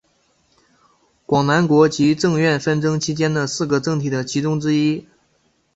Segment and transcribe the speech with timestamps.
[1.27, 5.05] 广南国及郑阮纷争期间的四个政体的其中之一。